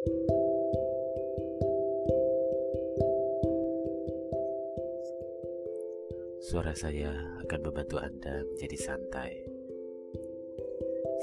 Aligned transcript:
Suara 0.00 0.16
saya 6.72 7.12
akan 7.44 7.60
membantu 7.68 8.00
Anda 8.00 8.40
menjadi 8.48 8.80
santai. 8.80 9.44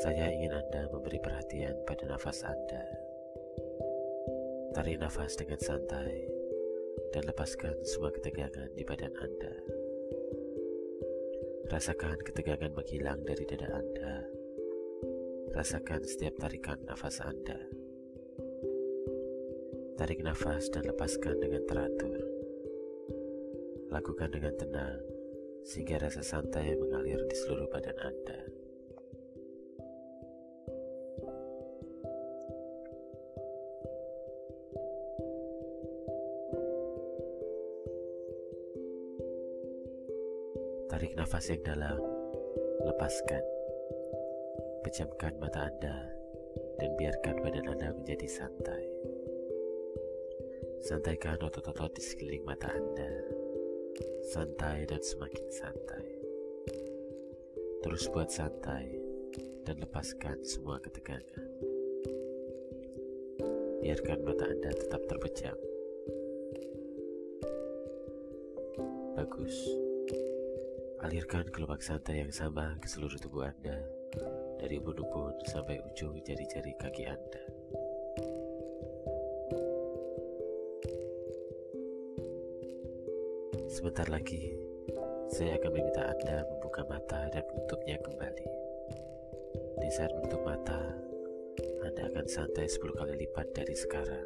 Saya 0.05 0.29
ingin 0.29 0.53
Anda 0.53 0.93
memberi 0.93 1.17
perhatian 1.17 1.73
pada 1.89 2.05
nafas 2.05 2.45
Anda. 2.45 2.85
Tarik 4.78 5.02
nafas 5.02 5.34
dengan 5.41 5.57
santai 5.57 6.30
dan 7.18 7.25
lepaskan 7.25 7.82
semua 7.82 8.14
ketegangan 8.14 8.78
di 8.78 8.86
badan 8.86 9.18
Anda. 9.18 9.57
Rasakan 11.73 12.21
ketegangan 12.21 12.78
menghilang 12.78 13.25
dari 13.25 13.41
dada 13.41 13.73
Anda. 13.73 14.21
Rasakan 15.57 16.05
setiap 16.05 16.38
tarikan 16.38 16.78
nafas 16.86 17.25
Anda. 17.25 17.77
Tarik 19.98 20.21
nafas 20.21 20.70
dan 20.70 20.85
lepaskan 20.85 21.41
dengan 21.41 21.66
teratur. 21.66 22.21
Lakukan 23.90 24.30
dengan 24.30 24.54
tenang 24.54 25.02
sehingga 25.66 25.98
rasa 25.98 26.21
santai 26.21 26.77
mengalir 26.77 27.17
di 27.26 27.34
seluruh 27.34 27.66
badan 27.73 27.98
Anda. 28.05 28.40
Tarik 40.93 41.18
nafas 41.18 41.49
yang 41.49 41.66
dalam, 41.66 41.98
lepaskan. 42.85 43.43
Pejamkan 44.85 45.34
mata 45.41 45.73
Anda 45.73 45.98
dan 46.77 46.93
biarkan 47.02 47.41
badan 47.41 47.66
Anda 47.66 47.98
menjadi 47.98 48.29
santai. 48.29 48.96
Santaikan 50.86 51.41
otot-otot 51.41 51.94
di 51.98 52.02
sekeliling 52.05 52.46
mata 52.46 52.70
Anda 52.70 53.38
santai 54.27 54.84
dan 54.84 54.99
semakin 54.99 55.48
santai. 55.48 56.05
Terus 57.79 58.12
buat 58.12 58.27
santai 58.27 58.91
dan 59.63 59.79
lepaskan 59.79 60.43
semua 60.43 60.84
ketegangan. 60.84 61.48
Biarkan 63.79 64.19
mata 64.28 64.46
Anda 64.51 64.72
tetap 64.75 65.01
terpejam. 65.07 65.57
Bagus. 69.16 69.56
Alirkan 71.07 71.47
kelopak 71.56 71.79
santai 71.79 72.19
yang 72.25 72.34
sama 72.35 72.75
ke 72.84 72.88
seluruh 72.91 73.16
tubuh 73.16 73.47
Anda, 73.47 73.79
dari 74.59 74.75
ubun-ubun 74.81 75.40
sampai 75.47 75.79
ujung 75.88 76.19
jari-jari 76.19 76.73
kaki 76.75 77.07
Anda. 77.07 77.56
Sebentar 83.78 84.09
lagi, 84.09 84.57
saya 85.29 85.53
akan 85.61 85.69
meminta 85.69 86.09
Anda 86.09 86.41
membuka 86.50 86.81
mata 86.89 87.29
dan 87.29 87.45
menutupnya 87.45 88.01
kembali. 88.01 88.47
Di 89.78 89.89
saat 89.94 90.09
menutup 90.17 90.41
mata, 90.41 90.81
Anda 91.85 92.09
akan 92.09 92.25
santai 92.25 92.66
10 92.66 92.97
kali 92.97 93.13
lipat 93.22 93.53
dari 93.53 93.78
sekarang. 93.78 94.25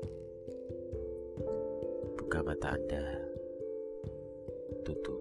Buka 2.15 2.39
mata 2.47 2.79
Anda, 2.79 3.03
tutup 4.87 5.19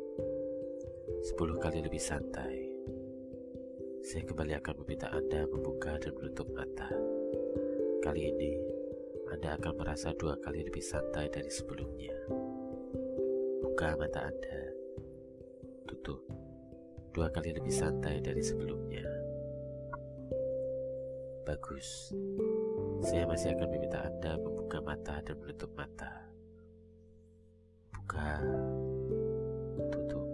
10 1.34 1.58
kali 1.58 1.82
lebih 1.82 1.98
santai. 1.98 2.70
Saya 4.06 4.22
kembali 4.30 4.54
akan 4.62 4.74
meminta 4.86 5.10
Anda 5.10 5.42
membuka 5.50 5.98
dan 5.98 6.14
menutup 6.14 6.46
mata. 6.54 6.86
Kali 7.98 8.30
ini, 8.30 8.54
Anda 9.34 9.58
akan 9.58 9.74
merasa 9.74 10.14
dua 10.14 10.38
kali 10.38 10.62
lebih 10.70 10.86
santai 10.86 11.26
dari 11.34 11.50
sebelumnya. 11.50 12.14
Buka 13.80 13.96
mata 13.96 14.28
Anda. 14.28 14.60
Tutup. 15.88 16.20
Dua 17.16 17.32
kali 17.32 17.56
lebih 17.56 17.72
santai 17.72 18.20
dari 18.20 18.44
sebelumnya. 18.44 19.00
Bagus. 21.48 22.12
Saya 23.00 23.24
masih 23.24 23.56
akan 23.56 23.72
meminta 23.72 24.04
Anda 24.04 24.36
membuka 24.36 24.84
mata 24.84 25.24
dan 25.24 25.32
menutup 25.40 25.72
mata. 25.72 26.12
Buka. 27.96 28.44
Tutup. 29.88 30.28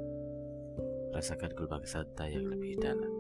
Rasakan 1.14 1.54
gelombang 1.54 1.86
santai 1.86 2.34
yang 2.34 2.50
lebih 2.50 2.74
dalam. 2.82 3.15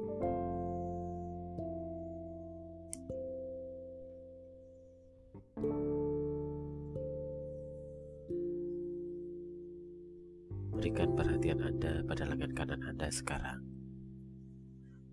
Berikan 10.86 11.18
perhatian 11.18 11.58
Anda 11.66 11.98
pada 12.06 12.30
lengan 12.30 12.54
kanan 12.54 12.78
Anda 12.86 13.10
sekarang. 13.10 13.58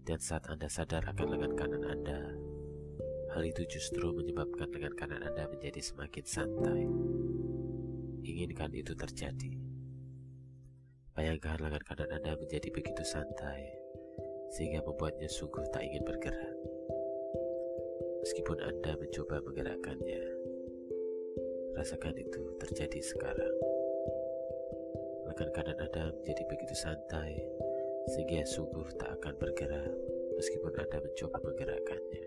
Dan 0.05 0.21
saat 0.21 0.45
Anda 0.45 0.69
sadar 0.69 1.01
akan 1.01 1.33
lengan 1.33 1.57
kanan 1.57 1.81
Anda, 1.89 2.29
hal 3.33 3.41
itu 3.41 3.65
justru 3.65 4.13
menyebabkan 4.13 4.69
lengan 4.69 4.93
kanan 4.93 5.25
Anda 5.25 5.49
menjadi 5.49 5.81
semakin 5.81 6.25
santai. 6.29 6.85
Inginkan 8.21 8.69
itu 8.69 8.93
terjadi. 8.93 9.57
Bayangkan 11.17 11.57
lengan 11.57 11.81
kanan 11.89 12.21
Anda 12.21 12.37
menjadi 12.37 12.69
begitu 12.69 13.01
santai, 13.01 13.65
sehingga 14.53 14.85
membuatnya 14.85 15.25
sungguh 15.25 15.65
tak 15.73 15.89
ingin 15.89 16.05
bergerak. 16.05 16.53
Meskipun 18.21 18.61
Anda 18.61 18.93
mencoba 18.93 19.41
menggerakkannya, 19.41 20.21
rasakan 21.73 22.13
itu 22.21 22.61
terjadi 22.61 23.01
sekarang 23.01 23.72
lengan 25.33 25.49
kanan 25.49 25.77
Anda 25.81 26.13
menjadi 26.13 26.45
begitu 26.45 26.77
santai 26.77 27.33
sehingga 28.13 28.45
sungguh 28.45 28.85
tak 29.01 29.17
akan 29.17 29.33
bergerak 29.41 29.89
meskipun 30.37 30.77
Anda 30.77 31.01
mencoba 31.01 31.41
menggerakkannya. 31.41 32.25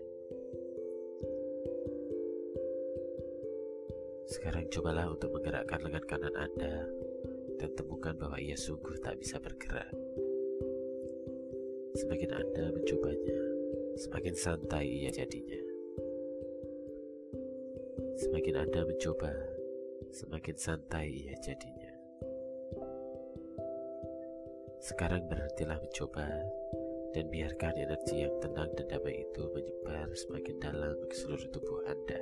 Sekarang 4.27 4.67
cobalah 4.67 5.07
untuk 5.07 5.31
menggerakkan 5.39 5.87
lengan 5.87 6.03
kanan 6.03 6.35
Anda 6.35 6.83
dan 7.63 7.71
temukan 7.79 8.11
bahwa 8.19 8.43
ia 8.43 8.59
sungguh 8.59 8.99
tak 8.99 9.15
bisa 9.23 9.39
bergerak. 9.39 9.87
Semakin 11.95 12.35
Anda 12.35 12.75
mencobanya, 12.75 13.39
semakin 13.95 14.35
santai 14.35 14.83
ia 14.83 15.15
jadinya. 15.15 15.63
Semakin 18.19 18.67
Anda 18.67 18.83
mencoba, 18.83 19.31
semakin 20.11 20.55
santai 20.59 21.07
ia 21.07 21.39
jadinya. 21.39 21.86
Sekarang 24.77 25.25
berhentilah 25.25 25.81
mencoba 25.81 26.29
dan 27.17 27.25
biarkan 27.33 27.73
energi 27.81 28.21
yang 28.21 28.29
tenang 28.37 28.69
dan 28.77 28.85
damai 28.85 29.25
itu 29.25 29.41
menyebar 29.49 30.05
semakin 30.13 30.53
dalam 30.61 30.93
ke 31.09 31.17
seluruh 31.17 31.49
tubuh 31.49 31.81
Anda. 31.89 32.21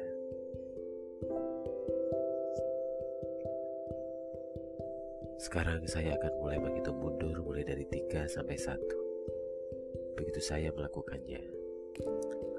Sekarang 5.36 5.84
saya 5.84 6.16
akan 6.16 6.32
mulai 6.40 6.64
menghitung 6.64 6.96
mundur 6.96 7.36
mulai 7.44 7.68
dari 7.68 7.84
3 7.92 8.24
sampai 8.32 8.56
1. 8.56 10.16
Begitu 10.16 10.40
saya 10.40 10.72
melakukannya, 10.72 11.44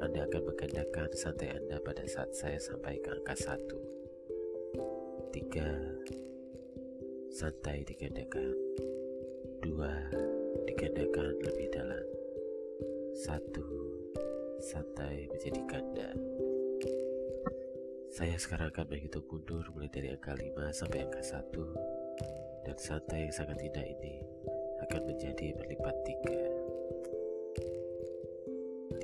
Anda 0.04 0.28
akan 0.28 0.42
menggandakan 0.44 1.08
santai 1.16 1.56
Anda 1.56 1.80
pada 1.80 2.04
saat 2.04 2.36
saya 2.36 2.60
sampai 2.60 3.00
ke 3.00 3.16
angka 3.16 3.32
1. 3.32 3.64
3 5.32 7.32
santai 7.32 7.80
digandakan 7.84 8.56
dua 9.66 9.90
digandakan 10.70 11.42
lebih 11.42 11.66
dalam. 11.74 12.06
Satu 13.18 13.66
santai 14.62 15.26
menjadi 15.26 15.60
ganda 15.66 16.10
saya 18.16 18.32
sekarang 18.40 18.72
akan 18.72 18.88
menghitung 18.88 19.28
mundur 19.28 19.60
mulai 19.76 19.92
dari 19.92 20.08
angka 20.08 20.32
5 20.32 20.56
sampai 20.72 21.04
angka 21.04 21.20
1 21.20 22.64
dan 22.64 22.76
santai 22.80 23.28
yang 23.28 23.34
sangat 23.36 23.60
indah 23.60 23.84
ini 23.84 24.24
akan 24.88 25.04
menjadi 25.04 25.52
berlipat 25.52 25.96
tiga. 26.08 26.42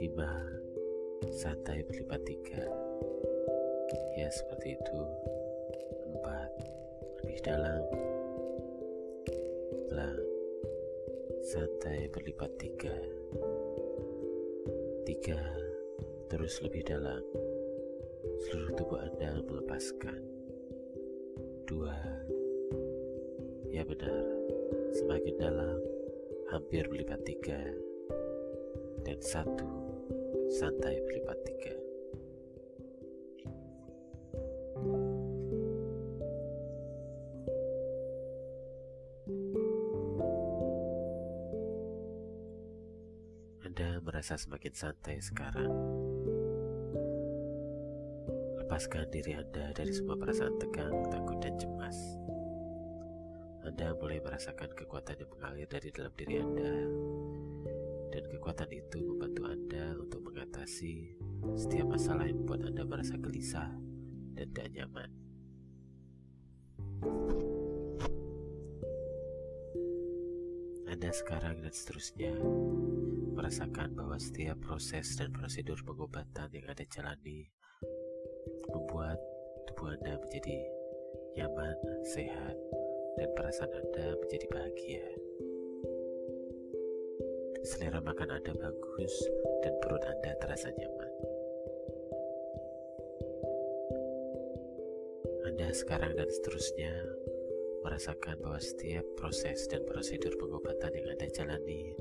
Lima 0.01 0.33
santai 1.29 1.85
berlipat 1.85 2.25
tiga. 2.25 2.65
Ya 4.17 4.33
seperti 4.33 4.81
itu. 4.81 5.01
Empat 6.09 6.51
lebih 7.21 7.39
dalam. 7.45 7.85
Pelan 9.93 10.32
santai 11.53 12.09
berlipat 12.09 12.49
tiga. 12.57 12.97
Tiga 15.05 15.37
terus 16.33 16.65
lebih 16.65 16.81
dalam. 16.81 17.21
Seluruh 18.41 18.73
tubuh 18.73 18.97
anda 18.97 19.37
melepaskan. 19.45 20.17
Dua 21.69 21.93
ya 23.69 23.85
benar 23.85 24.25
semakin 24.97 25.35
dalam 25.37 25.77
hampir 26.49 26.89
berlipat 26.89 27.21
tiga. 27.21 27.61
Dan 29.05 29.21
satu 29.21 29.69
santai 30.49 31.05
berlipat 31.05 31.37
tiga 31.45 31.82
merasa 44.13 44.37
semakin 44.37 44.77
santai 44.77 45.25
sekarang. 45.25 45.73
Lepaskan 48.61 49.09
diri 49.09 49.33
Anda 49.41 49.73
dari 49.73 49.89
semua 49.89 50.21
perasaan 50.21 50.61
tegang, 50.61 50.93
takut, 51.09 51.41
dan 51.41 51.57
cemas. 51.57 51.97
Anda 53.65 53.97
mulai 53.97 54.21
merasakan 54.21 54.77
kekuatan 54.77 55.17
yang 55.17 55.33
mengalir 55.33 55.65
dari 55.65 55.89
dalam 55.89 56.13
diri 56.13 56.45
Anda, 56.45 56.75
dan 58.13 58.25
kekuatan 58.29 58.69
itu 58.69 59.01
membantu 59.01 59.43
Anda 59.49 59.97
untuk 59.97 60.21
mengatasi 60.29 61.17
setiap 61.57 61.97
masalah 61.97 62.29
yang 62.29 62.45
membuat 62.45 62.69
Anda 62.69 62.85
merasa 62.85 63.17
gelisah 63.17 63.73
dan 64.37 64.47
tidak 64.53 64.77
nyaman. 64.77 65.09
Anda 70.93 71.09
sekarang 71.09 71.65
dan 71.65 71.73
seterusnya 71.73 72.37
merasakan 73.33 73.97
bahwa 73.97 74.21
setiap 74.21 74.61
proses 74.61 75.17
dan 75.17 75.33
prosedur 75.33 75.81
pengobatan 75.89 76.53
yang 76.53 76.69
Anda 76.69 76.85
jalani 76.85 77.49
membuat 78.69 79.17
tubuh 79.73 79.97
Anda 79.97 80.21
menjadi 80.21 80.69
nyaman, 81.41 81.77
sehat, 82.13 82.53
dan 83.17 83.29
perasaan 83.33 83.73
Anda 83.73 84.21
menjadi 84.21 84.47
bahagia. 84.53 85.07
Selera 87.65 88.05
makan 88.05 88.29
Anda 88.29 88.53
bagus 88.53 89.15
dan 89.65 89.73
perut 89.81 90.05
Anda 90.05 90.37
terasa 90.45 90.69
nyaman. 90.77 91.13
Anda 95.49 95.73
sekarang 95.73 96.21
dan 96.21 96.29
seterusnya 96.29 96.93
merasakan 97.83 98.39
bahwa 98.39 98.63
setiap 98.63 99.03
proses 99.19 99.67
dan 99.67 99.83
prosedur 99.85 100.35
pengobatan 100.39 100.95
yang 100.95 101.07
Anda 101.11 101.27
jalani 101.35 101.93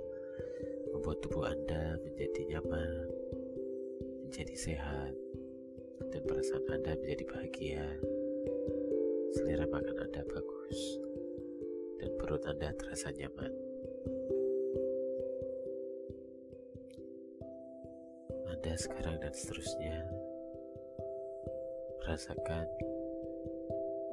membuat 0.94 1.18
tubuh 1.26 1.50
Anda 1.50 1.98
menjadi 2.06 2.42
nyaman, 2.54 3.10
menjadi 4.30 4.56
sehat, 4.56 5.14
dan 6.14 6.22
perasaan 6.30 6.70
Anda 6.70 6.94
menjadi 7.02 7.24
bahagia. 7.26 7.86
Selera 9.34 9.66
makan 9.66 9.98
Anda 9.98 10.22
bagus, 10.30 10.80
dan 11.98 12.10
perut 12.22 12.46
Anda 12.46 12.70
terasa 12.78 13.10
nyaman. 13.10 13.54
Anda 18.54 18.74
sekarang 18.78 19.18
dan 19.18 19.34
seterusnya 19.34 20.06
merasakan 22.06 22.70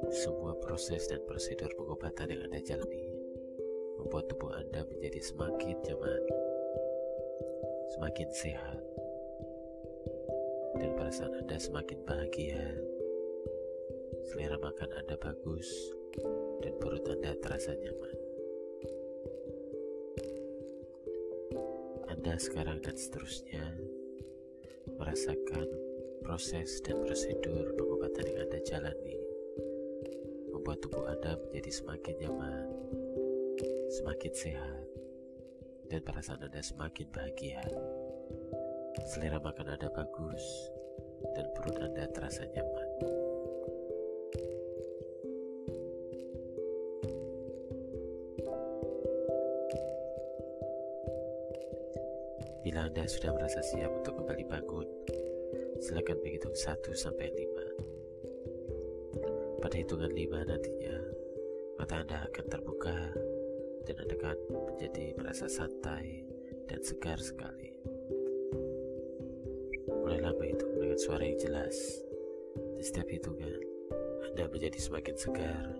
semua 0.07 0.55
proses 0.63 1.11
dan 1.11 1.19
prosedur 1.27 1.67
pengobatan 1.75 2.31
yang 2.31 2.47
Anda 2.47 2.63
jalani 2.63 3.03
membuat 3.99 4.31
tubuh 4.31 4.55
Anda 4.55 4.87
menjadi 4.87 5.19
semakin 5.19 5.75
nyaman, 5.83 6.23
semakin 7.99 8.29
sehat, 8.31 8.79
dan 10.79 10.95
perasaan 10.95 11.43
Anda 11.43 11.59
semakin 11.59 11.99
bahagia. 12.07 12.63
Selera 14.31 14.55
makan 14.55 14.89
Anda 14.95 15.19
bagus, 15.19 15.67
dan 16.63 16.73
perut 16.79 17.03
Anda 17.03 17.35
terasa 17.43 17.75
nyaman. 17.75 18.15
Anda 22.07 22.39
sekarang 22.39 22.79
dan 22.79 22.95
seterusnya 22.95 23.63
merasakan 24.95 25.67
proses 26.23 26.79
dan 26.87 27.03
prosedur 27.03 27.75
pengobatan 27.75 28.25
yang 28.31 28.39
Anda 28.47 28.59
jalani 28.63 29.18
membuat 30.69 30.85
tubuh 30.85 31.09
Anda 31.09 31.33
menjadi 31.49 31.71
semakin 31.81 32.15
nyaman, 32.21 32.65
semakin 33.89 34.33
sehat, 34.37 34.85
dan 35.89 35.97
perasaan 36.05 36.45
Anda 36.45 36.61
semakin 36.61 37.09
bahagia. 37.09 37.57
Selera 39.09 39.41
makan 39.41 39.65
Anda 39.65 39.89
bagus, 39.89 40.45
dan 41.33 41.49
perut 41.57 41.73
Anda 41.73 42.05
terasa 42.13 42.45
nyaman. 42.53 42.89
Bila 52.61 52.93
Anda 52.93 53.09
sudah 53.09 53.33
merasa 53.33 53.65
siap 53.65 53.89
untuk 53.89 54.21
kembali 54.21 54.45
bangun, 54.45 54.85
silakan 55.81 56.21
menghitung 56.21 56.53
1 56.53 56.93
sampai 56.93 57.33
5. 57.33 57.58
Pada 59.59 59.75
hitungan 59.75 60.07
lima 60.15 60.39
nantinya, 60.47 60.95
mata 61.75 61.99
Anda 61.99 62.23
akan 62.31 62.45
terbuka 62.47 62.95
dan 63.83 63.95
Anda 63.99 64.15
akan 64.15 64.37
menjadi 64.71 65.11
merasa 65.19 65.51
santai 65.51 66.23
dan 66.71 66.79
segar 66.79 67.19
sekali. 67.19 67.75
Mulailah 69.91 70.31
menghitung 70.39 70.79
dengan 70.79 70.95
suara 70.95 71.27
yang 71.27 71.35
jelas. 71.43 71.75
Di 72.79 72.83
setiap 72.87 73.11
hitungan, 73.11 73.59
Anda 74.31 74.47
menjadi 74.47 74.79
semakin 74.79 75.15
segar 75.19 75.75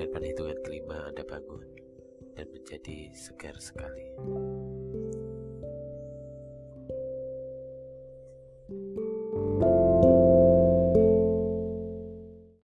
dan 0.00 0.06
pada 0.08 0.24
hitungan 0.24 0.56
kelima 0.64 1.04
Anda 1.12 1.20
bangun 1.20 1.68
dan 2.40 2.48
menjadi 2.56 3.12
segar 3.12 3.60
sekali. 3.60 4.16